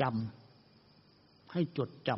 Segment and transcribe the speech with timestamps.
[0.00, 2.10] จำให้จดจ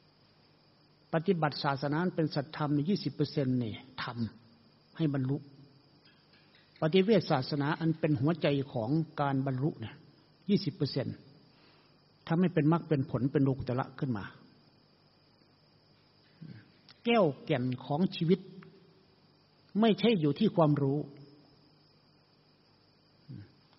[0.00, 5.36] ำปฏิบัติศาสนาเป็นสัตธรรมในยี่สิบเปอร์เซ็นต์นี่ทำให้บรรลุ
[6.80, 8.90] ปฏิเวทศาสนาอันเป็นหัวใจของ
[9.20, 9.94] การบรรลุเนี่ย
[10.48, 11.16] ยี่สิบเปอร์เซ็นต์
[12.28, 14.24] ทำให้เป็นมรรคเป็นผลเป็นโลกุตละขึ้นมา
[17.04, 18.40] แก้วแก่นของชีวิต
[19.80, 20.98] ไม่ใช่อยู่ที่ความรู้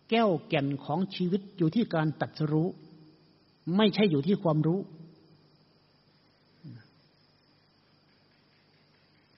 [0.09, 2.67] แก้วแก่นของชีวิตอยู่ที่การตัดสู้
[3.75, 4.79] ไม่ใช่อยู่ที่ความรู้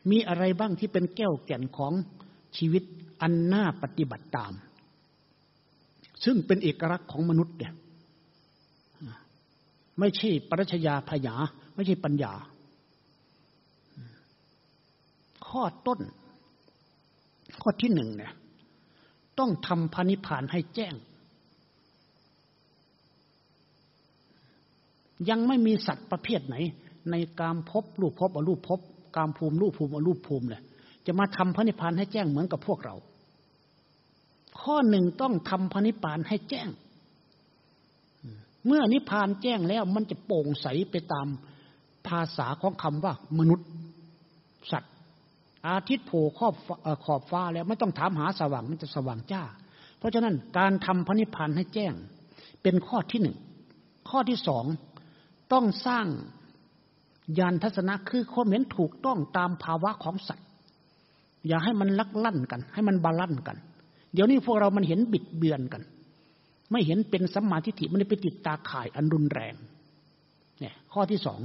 [0.09, 1.93] มีอะไรบ้างที่เป็นแก้วแก่นของ
[2.57, 2.83] ชีวิต
[3.21, 4.53] อันน่าปฏิบัติตาม
[6.25, 7.73] ซึ่งเป็นเอกลักษณ์ของมนุษย์เนี่ย
[9.99, 11.35] ไม่ใช่ปรัชญาพยา
[11.75, 12.33] ไม่ใช่ปัญญา
[15.47, 15.99] ข้อต้น
[17.61, 18.33] ข้อที่หนึ่งเนี่ย
[19.39, 20.93] ต้องทำพานิพานให้แจ้ง
[25.29, 26.55] ยังไม่มีสัตว์ประเภทไหน
[27.11, 28.79] ในกามพบรูปพบอรูปพบ
[29.15, 30.61] กามภูมิรูปภูมิอรูปภูมิเลย
[31.05, 32.95] จะมาทำพระนิพพานให้แจ้งเหมือนกับพวกเรา
[34.61, 36.69] ข้อหนึ่งต้องทำพระนิพพานให้แจ้ง
[38.65, 41.27] เมื่อนิพพานแจ้งแล้วมันจะโปร่งใสไปตาม
[42.07, 43.67] ภาษาของคำว่ามนุษย์
[44.71, 44.93] สัตว์
[45.67, 46.53] อาทิตย์โผล่ขอบ
[47.05, 49.43] ขอบฟ้าแล้วไม่ต้องถามหาสว่างมันจะสว่างจ้า
[49.97, 51.93] เพราะฉะนั้นการทำพระนิพพานให้แจ้ง
[52.63, 53.37] เป็นข้อที่หนึ่ง
[54.09, 54.65] ข้อที่สอง
[55.53, 56.07] ต้องสร้าง
[57.39, 60.47] ยานทัศนะคือความเห็นถูกต้องตามภาวะของสัตว์
[61.47, 63.57] อย่าให้มันลักลั่นกัน ให้มันบาลั่นกัน
[64.13, 65.81] เดี๋ยวนี้พวกเรามันเห็นบิดเบือนกัน
[66.71, 69.55] ไม่เห็นเป็นสัมมาทิฏฐิมันไปติดตาข่ายอันรุนแรง
[70.59, 71.39] เนี่ย ข้อที่สอง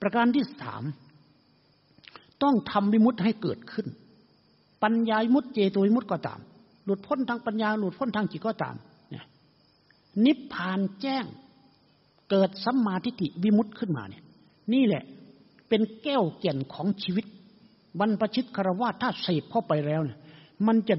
[0.00, 0.82] ประการที่สาม
[2.42, 3.86] ต้องทำวิมุตให้เกิดขึ้น
[4.82, 6.40] ปัญญาวิมุตเจตวิมุตก็ตาม
[6.84, 8.74] หลุดพ้นทางปัญญาหลุดพ้นทางจิตก็ตาม
[9.10, 9.24] เนี่ย
[10.24, 11.24] นิพพานแจ้ง
[12.30, 14.22] เกิดสัมมาทิฏฐิวิมุตขึ้นมาเนี่ย
[14.72, 15.02] นี่แหละ
[15.68, 17.24] เป็นแก้วแก่นของชีวิต
[17.98, 20.18] บรรพชิตคารวะถ้าเสพเข้าไปแล้วเนี่ย
[20.66, 20.96] มันจะ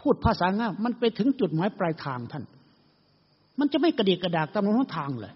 [0.00, 2.44] พูดภาษาง่ายมันไปถึงจุดหมายปลายทางท่าน
[3.58, 5.32] มันจะไม่กระเดียกกระดากตามนทางเลย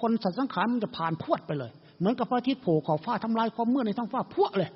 [0.00, 4.70] คนสัตว์สังขารมันจะผ่านพวดไปเลย เหมือนกับพระอาทิตย์โผล่ขอบฟ้าทำลายความมืดในท้องฟ้าพวกเลย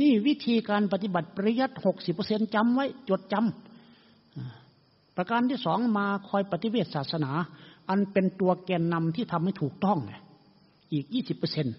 [0.00, 3.44] นี่วิธีการปฏิบัติปริยัติหกสิบเปอร์เซ็นจำไว้ จดจำ
[5.16, 7.32] ประการที่สองมาคอยปฏิเวทศาสนา
[7.90, 10.20] อันเป็นตัวแกนนำที่ทำให้ถูกต้องเนี่ย
[10.92, 11.76] อีกยี่สิบเปอร์เซ็นต์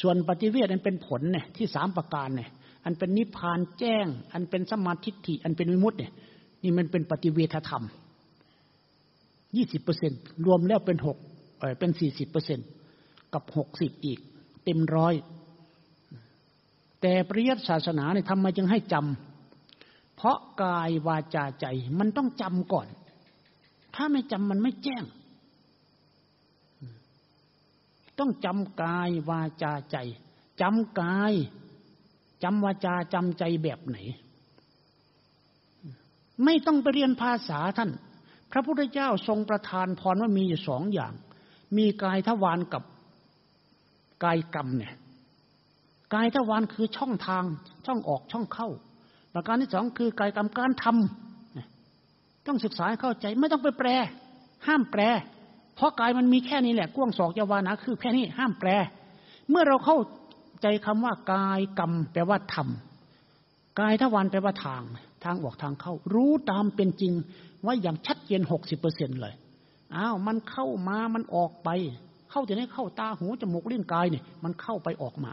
[0.00, 2.50] ส่วนปฏิเวทอันเป็นผลเนี่ยที่สามประการเนี่ย
[2.84, 6.12] อันเป็นนิพพานแจ้ง อันเป็นสมาธิฐิอันเป็นวิมุตติเนี่ย
[6.62, 7.84] นี่มันเป็นปฏิเวทธรรม
[9.56, 10.12] ยี่สิบเปอร์เซ็น
[10.46, 11.16] รวมแล้วเป็นหก
[11.58, 12.58] เออเป็นสี่สิบเปอร์เซ็น
[13.32, 14.18] กับหกสิบอีก
[14.64, 15.14] เต็มร้อย
[17.00, 19.33] แต่ปริยัติศาสนาเนี่ยทำไมจึงให้จำ
[20.16, 21.66] เพราะกายวาจาใจ
[21.98, 22.88] มันต้องจำก่อน
[23.94, 25.04] ถ้าไม่จำมันไม่แจ้ง
[28.18, 29.96] ต้องจำกายวาจาใจ
[30.60, 31.32] จำกาย
[32.42, 33.98] จำวาจาจำใจแบบไหน
[36.44, 37.90] ไม่ต้องไปเรียนภาษาท่าน
[38.52, 41.12] พระพุทธเจ้าทรงประทานพรว่ามีอยู่สองอย่าง
[41.76, 42.82] มีกายทวารกับ
[44.24, 44.94] กายกรรมเนี่ย
[46.14, 47.44] กายทวารคือช่องทาง
[47.86, 48.68] ช่องออกช่องเข้า
[49.34, 53.88] ประการที่สองคือกายกรรมการทำต้องศึกษาเข้าใจไม่ต้องไปแปล
[54.66, 55.02] ห้ามแปล
[55.76, 58.70] เพราะกายมันมีแค่นี้แหละกว้างศอกยาวานะคือแค่นี้ห้ามแปล
[59.50, 59.98] เมื่อเราเข้า
[60.62, 62.68] ใจคำว่ากายกรรมแปลว่าธรรม
[63.80, 64.82] กายทวารแปลว่าทาง
[65.24, 67.12] ทางออกทางเข้า รู้ตามเป็นจริง
[67.64, 69.34] ว่าอย่างชัดเจนหกสิบเปอร์เซ็นเลย
[69.94, 71.68] อ้าวมันเข้ามามันออกไป
[72.30, 75.32] เข้าแต่นี้เข้าตาหูจมูกลิ้นกายเนี่ยมันเข้าไปออกมา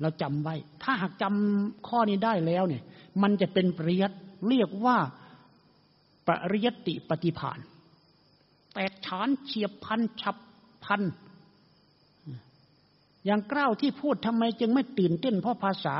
[0.00, 2.82] เราจำไว้ ถ้าหากจำข้อนี้ได้แล้วเนี่ย
[3.22, 4.12] มันจะเป็นปริยัต
[4.48, 4.96] เรียกว่า
[6.26, 7.58] ปริยติปฏิภาณ
[8.74, 10.36] แตกฉานเฉียบพันฉับ
[10.84, 11.02] พัน
[13.26, 15.94] อย่างกล้าวที่พูดทำไมจึงไม่ตื่นเต้นเพราะภาษา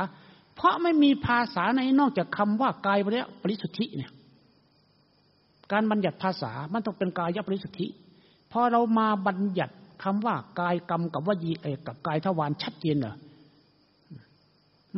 [0.56, 4.12] เพราะไม่มีภาษาในนอกจากคำว่ากายปริปริสุทธิเนี่ย
[5.72, 7.86] การบัญญัติภาษามันต้องเป็นกายปริสุทธิ
[8.52, 9.74] พอเรามาบัญญัติ
[10.04, 13.14] คำว่ากายกรรมกับวจีเอกกับกายทวารชัดเจนเหรอ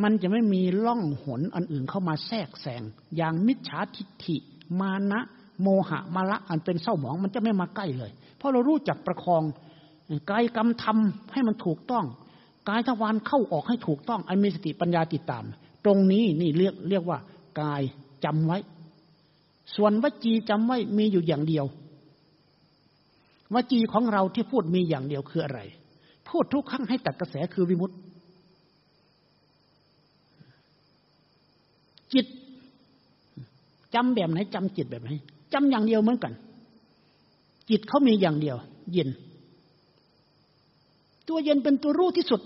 [0.02, 2.82] มันจะไม่มีล่องหนอันอื่นเข้ามาแทรกแซง
[3.16, 4.36] อย่างมิจฉาทิฏฐิ
[4.80, 5.20] มานะ
[5.62, 9.42] โมหะมาละอันเป็นเศร้าหมอง มันจะไม่มาใกล้เลย เพราะเรารู้จักประคอง
[10.30, 12.04] กายกรรมทำให้มันถูกต้อง
[12.68, 15.44] กายทวารเข้าออกให้ถูกต้อง อันมีสติปัญญาติดตาม
[15.84, 17.18] ตรงนี้นี่เรียกเรียกว่า
[17.60, 17.82] กาย
[18.24, 18.58] จำไว้
[19.76, 21.66] ส่วนวจีจำไว้มีอยู่อย่างเดียว
[23.54, 25.60] วจีของเราที่พูดมีอย่างเดียวคืออะไร
[26.28, 27.94] พูดทุกครั้งให้ตัดกระแสคือวิมุตติ
[32.14, 32.26] จิต
[33.94, 35.10] จำแบบไหนจำจิตแบบไหน
[35.52, 36.32] จำอย่างเดียวเหมือนกัน
[37.70, 38.56] จิตเขามีอย่างเดียว
[38.92, 39.08] เย็น
[41.28, 42.40] ตัวเย็นเป็นตัวรู้ที่สุด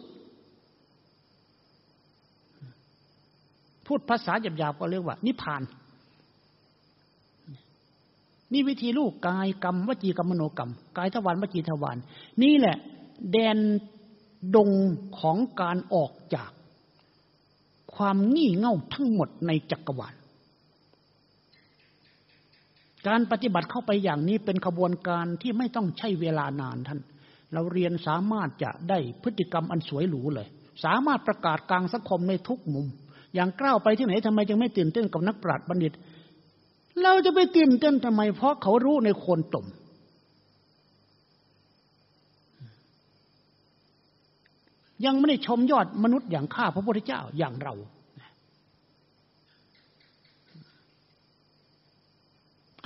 [3.86, 5.62] พูดภาษาหยาบๆก็เรียกว่า นิพพาน
[8.52, 11.96] นี่วิธีลูกกายกรรมวจีกรรมมโนกรรม กายทวารวจีทวาร
[12.42, 12.76] นี่แหละ
[13.32, 13.58] แดน
[14.54, 14.70] ดง
[15.18, 16.50] ของการออกจาก
[17.96, 20.14] ความงี่เง่าทั้งหมดในจักรวาล
[23.06, 27.00] การปฏิบัติเข้าไปอย่างนี้เป็นขบวนการที่ไม่ต้องใช้เวลานานท่าน
[27.52, 30.48] เราเรียนสามารถจะได้พฤติกรรมอันสวยหรูเลย
[30.84, 32.86] สามารถประกาศกลางสังคมในทุกมุม
[33.34, 35.92] อย่างกล้าวไปที่ไหนทำไมจึงไม่ตื่นเต้นกับนักปราชญ์บัณฑิต
[37.02, 39.66] เราจะไปตื่นเต้นทำไม เพราะเขารู้ในโคนตม
[45.04, 47.74] ยังไม่ได้ชมยอดมนุษย์อย่างข้าพระพุทธเจ้าอย่างเรา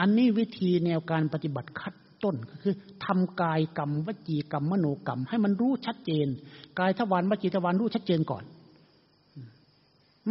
[0.00, 2.74] อันนี้วิธีแนวการปฏิบัติคัดต้นก็คือ
[3.04, 6.26] ทำกายกรรมวจีกรรมมโนกรรม ให้มันรู้ชัดเจน
[6.78, 8.44] กายทวารวจีทวารรู้ชัดเจนก่อน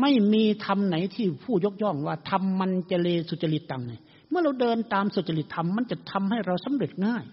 [0.02, 7.24] ไม่มีธรรมไหนที่ผู้ยกย่องว่าธรรมมันจะเลสุจริตตังเนี่ยเมื่อเราเดินตามสุจริตธรรมมันจะทำให้เราสำเร็จง่าย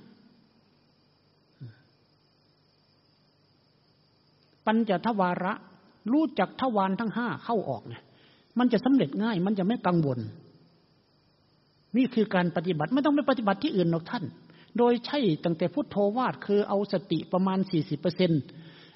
[4.67, 5.53] ปัญจทวาระ
[6.13, 8.03] รู้จักทวารทั้งห้าเข้าออกเนี่ย
[8.59, 10.19] มันจะสำเร็จง่าย มันจะไม่กังวล
[11.97, 14.25] นี่คือการปฏิบัติไม่ต้องไปปฏิบัติที่อื่นหรอกท่าน
[14.79, 18.41] โดยใช่ตั้งแต่พุทโธวาดคือเอาสติประมาณสี่สิบเปอร์เซ็นต์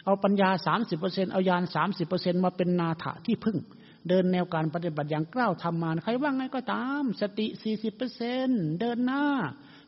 [0.05, 3.59] เอาปัญญาสามสิบเปอร์เซ็นเอายานสามสิบเปอร์เซ็นมาเป็นนาถะที่พึ่ง
[4.09, 8.49] เดินแนวการปฏิบัติอย่างกล้าวทำมาใครว่าไงก็ตาม สติสี่สิบเปอร์เซ็น
[8.81, 9.25] เดินหน้า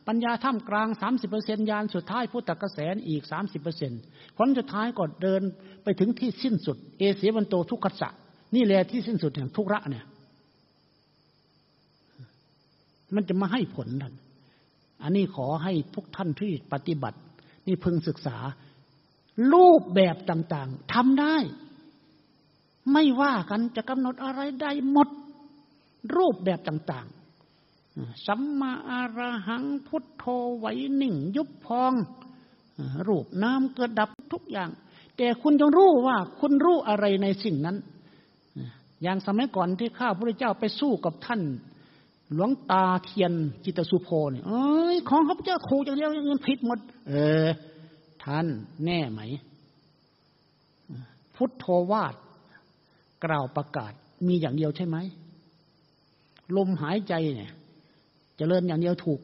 [0.07, 3.91] ปัญญาท่ามกลางสามสิบเปอร์เซ็นยานสุดท้ายพุทธกระแสอีกสามสิบเปอร์เซ็น
[4.37, 5.41] ผลสุดท้ายก็เดิน
[5.83, 8.09] ไปถึงที่สิ้นสุด เอเสวันโตทุกขัสสะ
[8.55, 10.05] นี่แหละที่สิ้นสุดแห่งทุกระเนี่ย
[13.15, 14.13] มันจะมาให้ผลท่าน
[15.03, 17.19] อันนี้ขอให้พวกท่านที่ปฏิบัติ
[17.67, 18.37] นี่พึงศึกษา
[19.53, 21.37] รูปแบบต่างๆทำได้
[22.93, 25.09] ไม่ว่ากันจะกำหนดอะไรได้หมด
[26.15, 27.18] รูปแบบต่างๆ
[28.25, 30.25] สัมมาอารหังพุทโธ
[30.57, 30.65] ไหว
[30.95, 31.93] หนิ่งยุบพอง
[33.07, 34.69] รูปน้ำเกิดดับทุกอย่าง
[35.17, 37.77] แต่คุณจงรู้ว่าคุณรู้อะไรในสิ่งนั้น
[39.03, 41.41] อย่างสมัยก่อนที่ข้าพระเจ้าไปสู้กับท่าน
[42.33, 43.33] หลวงตาเทียน
[43.65, 47.13] จิตสุโพเนี่ยเอ้ยของข้าพเจ้าขู่อย่างเดียวอย่างอื่นผิดหมด เอ
[47.45, 47.47] อ
[48.23, 48.47] ท่าน
[48.85, 49.21] แน่ไหม
[51.35, 52.15] พุทโธวาด
[53.25, 53.93] กล่าวประกาศ
[54.27, 54.97] มีอย่างเดียวใช่ไหม
[56.57, 57.51] ลมหายใจเนี่ย
[58.39, 59.19] เจริญอย่างเดียวถูก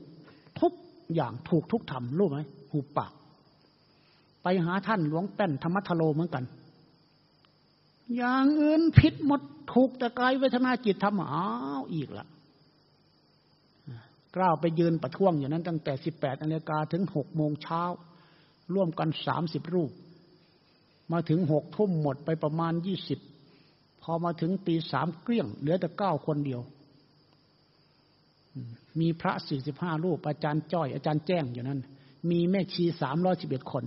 [0.59, 0.73] ทุก
[1.15, 2.39] อย่างถูกทุกธรรมรู้ไหม
[2.71, 3.12] หูปาก
[4.44, 6.44] ไปหาท่านหลวงแป้นธรรมทโลเหมือนกัน
[8.15, 9.41] อย่างอื่นผิดหมด
[9.73, 11.47] ถูกแต่กายเวทนาจิตธรรมอ้า
[11.79, 12.27] วอีกละ
[14.35, 17.83] กล้าวไปยืนประท้วงอย่างนั้นตั้งแต่สิบแปดนาฬิกาถึงหกโมงเช้า
[18.73, 19.91] ร่วมกันสามสิบรูป
[21.12, 23.19] มาถึงหกทุ่มหมดไปประมาณยี่สิบ
[24.01, 26.62] พอมาถึงปีสามเกลี้ยง เหลือแต่เก้าคนเดียว
[29.00, 31.80] มีพระสี่สิบห้ารูป อาจารย์จ้อยอาจารย์แจ้งอยู่นั้น
[32.30, 33.84] มีแม่ชีสามร้อยสิบเอ็ดคน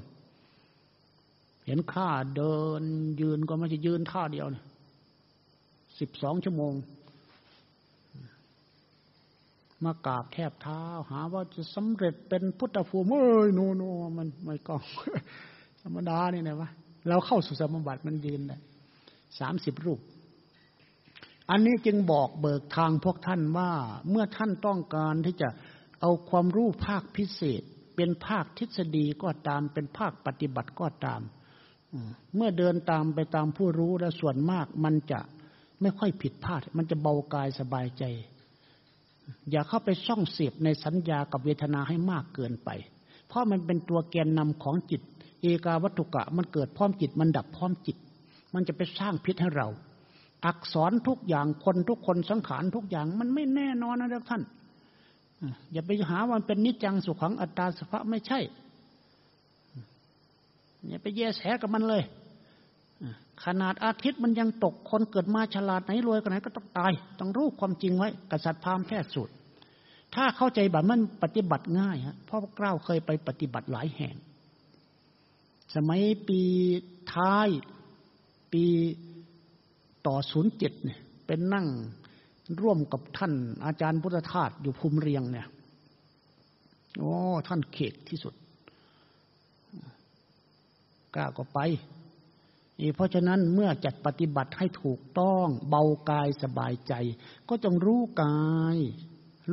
[1.67, 2.82] เห็นข้าเดิน
[3.20, 4.47] ยืนก็ไม่ใช่ยืนท่าเดียว
[5.99, 6.75] สิบสองชั่วโมง
[9.85, 13.83] มากราบแทบเท้า หาว่าจะสำเร็จเป็นพุทธภูมิเอ้ยโนโน
[14.19, 14.75] มันไม่ก็
[15.83, 16.69] ธรรมดานี่นะวะ
[17.09, 18.61] เราเข้าสู่สมบัติมันยืนเลย
[19.40, 20.00] สามสิบรูป
[21.50, 23.73] อันนี้จึงบอกเบิกทางพวกท่านว่า
[24.11, 25.49] เมื่อท่านต้องการที่จะ
[26.00, 27.62] เอาความรู้ภาคพิเศษ
[27.97, 31.21] เป็นภาคทฤษฎีก็ตาม เป็นภาคปฏิบัติก็ตาม
[32.37, 35.21] เมื่อเดินตามไปตามผู้รู้และส่วนมากมันจะ
[35.81, 38.05] ไม่ค่อยผิดพลาด มันจะเบากายสบายใจ
[39.50, 42.71] อย่าเข้าไปช่องเสียบในสัญญากับเวทนาให้มากเกินไป
[43.28, 45.02] เพราะมันเป็นตัวแกนนำของจิต
[45.43, 47.97] เอกาวัตถุกะ มันเกิดพร้อมจิต มันดับพร้อมจิต
[48.55, 49.69] มันจะไปสร้างพิษให้เรา
[50.47, 54.42] อักษรทุกอย่างคนทุกคนสังขารทุกอย่าง มันไม่แน่นอนนะท่าน
[55.73, 58.40] อย่าไปหาว่าเป็นนิจจังสุขังอัตตาสภะไม่ใช่
[60.88, 62.02] อย่าไปแยแสกับมันเลย
[63.45, 69.28] ขนาดอาทิตย์มันยังตกคนเกิดมาฉลาดไหนรวยกันไหนก็ต้องตาย ต้องรู้ความจริงไว้กษัตริย์พามแค่สุด
[70.14, 74.14] ถ้าเข้าใจแบบมันปฏิบัติง่ายฮะพ่อเกล้าเคยไปปฏิบัติหลายแห่ง
[75.75, 76.40] สมัยปี
[77.14, 77.49] ท้าย
[78.52, 78.64] ปี
[80.09, 81.67] ต่อศูนย์เจ็ดเนี่ยเป็นนั่ง
[82.61, 83.33] ร่วมกับท่าน
[83.65, 85.47] อาจารย์พุทธทาสอยู่ภูมิเรียงเนี่ย
[86.99, 87.12] โอ้
[87.49, 88.35] ท่านเขตที่สุด
[91.15, 91.59] กล้าก็ไป
[92.95, 96.93] เพราะฉะนั้นเมื่อจัดปฏิบัติให้ถูกต้อง เบากายสบายใจ
[97.49, 98.79] ก็จงรู้กาย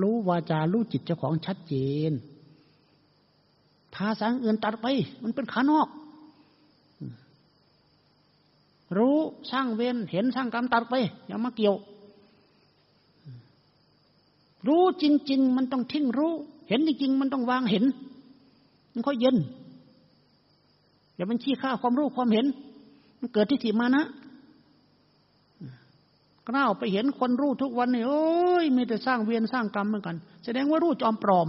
[0.01, 1.75] รู้วาจารู้จิตเจ้าของชัดเจ
[2.09, 2.11] น
[3.95, 4.87] ภาษาอื่นตัดไป
[5.23, 5.87] มันเป็นขานอก
[8.97, 9.15] รู้
[9.51, 10.95] สร้างเวรเห็นสร้างกรรมตัดไป
[11.27, 11.75] อย่ามาเกี่ยว
[14.67, 16.33] รู้จริง ๆ มันต้องทิ้งรู้
[16.69, 17.83] เห็นจริง ๆ มันต้องวางเห็น
[18.93, 19.37] มันค่อยเย็น
[21.15, 22.45] อย่าเป็นชี้ค่าความรู้ความเห็น
[23.19, 24.03] มันเกิดที่ถิมานะ
[26.47, 28.23] กล้าวไปเห็นคนรู้ทุกวันนี่โอ้
[28.63, 31.47] ยมีแต่สร้างเวียนสร้างกรรมเหมือนกัน แสดงว่ารู้จอมปลอม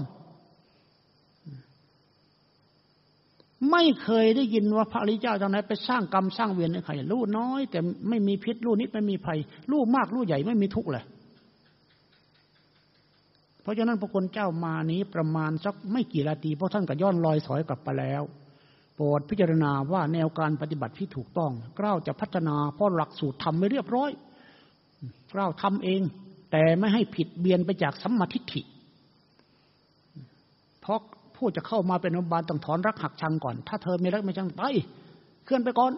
[3.71, 9.39] ไม่เคยได้ยินว่าพระริเจ้าจังไหนไปสร้างกรรมสร้างเวียนให้ใครรู้น้อย แต่ไม่มีพิษรู้นิดไม่มีภัย
[9.71, 11.05] รู้มากรู้ใหญ่ไม่มีทุกข์เลย
[13.63, 18.23] เพราะฉะนั้นพระคุณเจ้ามานี้ประมาณสักไม่กี่นาทีเพราะท่านก็ย้อนลอยสอยกลับไปแล้ว
[18.95, 24.11] โปรดพิจารณาว่าแนวการปฏิบัติที่ถูกต้องเกล้าจะพัฒนาเพราะหลักสูตรทำไม่เรียบร้อย
[25.31, 26.01] เกล้าทำเอง
[26.51, 28.63] แต่ไม่ให้ผิดเบียนไปจากสัมมาทิฏฐิ
[30.81, 31.01] เพราะ
[31.37, 34.62] ผู้จะเข้ามาเป็นอนุบาลต้องถอนรักหักชังก่อน ถ้าเธอไม่รักไม่ชังไป
[35.45, 35.93] เคลื่อนไปก่อน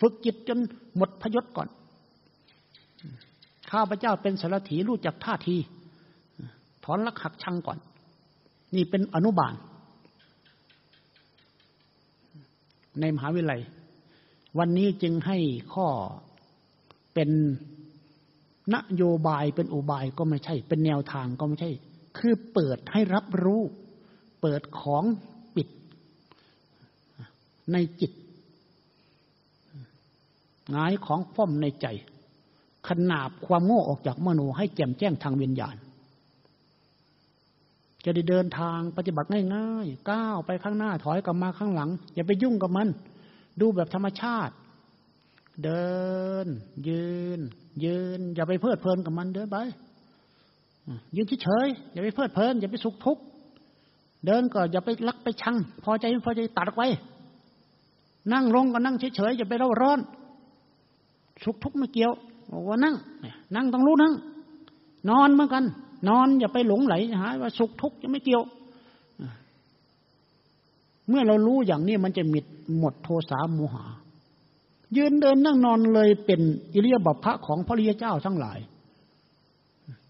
[0.00, 0.58] ฝึกจิตจน
[0.96, 1.68] หมดพยศก่อน
[3.70, 5.56] ข้าพเจ้าเป็นสารถีรู้จักท่าที
[6.84, 7.78] ถอนรักหักชังก่อน
[8.74, 9.54] นี่เป็นอนุบาล
[13.00, 13.60] ในมหาวิทยาลัย
[14.58, 15.38] วันนี้จึงให้
[15.74, 15.86] ข้อ
[17.14, 17.30] เป็น
[18.74, 21.70] นโยบายเป็นอุบายก็ไม่ใช่ เป็นแนวทางก็ไม่ใช่
[22.18, 23.62] คือเปิดให้รับรู้
[24.42, 25.04] เปิดของ
[25.54, 25.68] ปิด
[27.72, 28.12] ในจิต
[30.74, 31.86] งายของฟ้อมในใจ
[32.88, 35.76] ขนาบความโง่ออกจากมโนให้แจ่มแจ้งทางวิญญาณ
[38.04, 42.88] จะได้เดินทางปฏิบัติง่ายๆก้าวไปข้างหน้าถอยกลับมาข้างหลัง อย่าไปยุ่งกับมัน
[43.60, 44.54] ดูแบบธรรมชาติ
[45.64, 45.92] เดิ
[46.44, 46.46] น
[46.88, 47.06] ยื
[47.38, 47.40] น
[47.84, 49.58] ยืน อย่าไปเพลิดเพลินกับมันเดินไป
[51.16, 53.22] ยืนเฉยๆอย่าไปเพลิดเพลินอย่าไปสุขทุกข์
[54.26, 56.86] เดินก็อย่าไปรักไปชัง พอใจพอใจตัดไว้
[58.32, 59.98] นั่งลงก็นั่งเฉยๆอย่าไปเร่าร้อน
[61.44, 62.12] สุขทุกข์ไม่เกี่ยว
[62.52, 62.94] บอกว่านั่ง
[63.54, 64.14] นั่งต้องรู้นั่ง
[65.10, 65.64] นอนเหมือนกัน
[66.08, 68.42] นอนอย่าไปหลงไหลหาว่าสุขทุกข์จะไม่เกี่ยว
[71.08, 72.44] เมื่อเรารู้อย่างนี้มันจะมิด
[72.78, 73.84] หมดโทสะโมหะ
[74.96, 76.40] ยืนเดินนั่งนอนเลยเป็น
[76.74, 78.58] อิริยาบถของพระริยเจ้าทั้งหลาย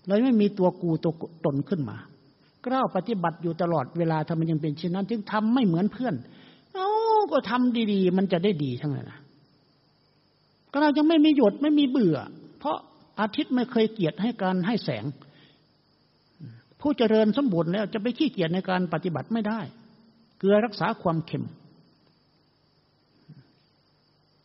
[0.06, 1.12] เลยไม่มีตัวกูตัว
[1.44, 1.96] ตนขึ้นมา
[2.66, 6.14] กล้าปฏิบัติอยู่ตลอดเวลาทำไมยังเป็นเช่นนั้นจึงทำไม่เหมือนเพื่อน
[6.74, 6.88] เอ้า
[7.32, 9.20] ก็ทำดีๆ มันจะได้ดีทั้งนั้นนะ
[10.72, 12.18] ก็เราจะไม่มีหยดไม่มีเบื่อ
[12.58, 12.76] เพราะ
[13.20, 15.04] อาทิตย์ไม่เคยเกียรติให้การให้แสง
[16.80, 19.60] ผู้เจริญสมบูรณ์แล้วจะไปขี้เกียจในการปฏิบัติไม่ได้
[20.38, 21.44] เกลือรักษาความเข็ม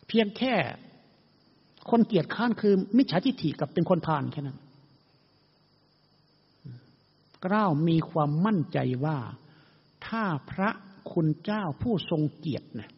[0.08, 0.54] เพียงแค่
[1.90, 4.58] คนเกียจข้านคือมิจฉาทิฏฐิกับเป็นคนพานแค่นั้น
[7.46, 9.18] กล้ามีความมั่นใจว่า
[10.08, 10.70] ถ้าพระ
[11.12, 12.90] คุณเจ้าผู้ทรงเกียรตินี่ย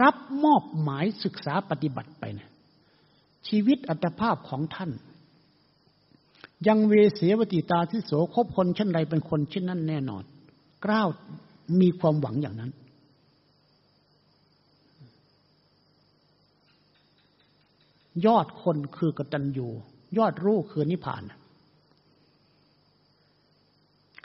[0.00, 2.50] รับมอบหมายศึกษาปฏิบัติไปนี่ย
[3.48, 4.90] ชีวิตอัตภาพของท่าน
[6.66, 10.24] ยังเวเสวติตาที่โสคบคนเช่นไรเป็นคนเช่นนั้นแน่นอน
[10.84, 11.08] กล้าว
[11.80, 12.72] มีความหวังอย่างนั้น
[18.26, 19.68] ยอดคนคือกตัญญู
[20.18, 21.22] ยอดรู้คือนิพพาน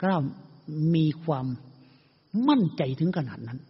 [0.02, 0.12] ก็
[0.94, 1.46] มีความ
[2.48, 3.60] มั่นใจถึงขนาดนั้น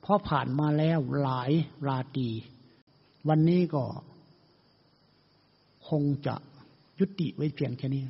[0.00, 1.50] เพราะผ่านมาแล้วหลาย
[1.86, 2.28] ราตี
[3.28, 3.84] วันนี้ก็
[5.88, 6.34] คงจะ
[6.98, 8.02] ยุติไว้เพียงแค่นี้